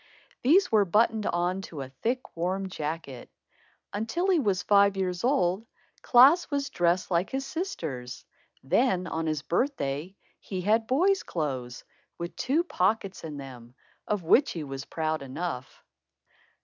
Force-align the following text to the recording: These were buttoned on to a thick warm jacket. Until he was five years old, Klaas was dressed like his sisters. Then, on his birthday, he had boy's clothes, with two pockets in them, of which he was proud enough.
These 0.41 0.71
were 0.71 0.83
buttoned 0.83 1.27
on 1.27 1.61
to 1.69 1.81
a 1.83 1.89
thick 2.01 2.35
warm 2.35 2.69
jacket. 2.69 3.29
Until 3.93 4.31
he 4.31 4.39
was 4.39 4.63
five 4.63 4.97
years 4.97 5.23
old, 5.23 5.67
Klaas 6.01 6.49
was 6.49 6.71
dressed 6.71 7.11
like 7.11 7.29
his 7.29 7.45
sisters. 7.45 8.25
Then, 8.63 9.05
on 9.05 9.27
his 9.27 9.43
birthday, 9.43 10.15
he 10.39 10.61
had 10.61 10.87
boy's 10.87 11.21
clothes, 11.21 11.83
with 12.17 12.35
two 12.35 12.63
pockets 12.63 13.23
in 13.23 13.37
them, 13.37 13.75
of 14.07 14.23
which 14.23 14.53
he 14.53 14.63
was 14.63 14.85
proud 14.85 15.21
enough. 15.21 15.83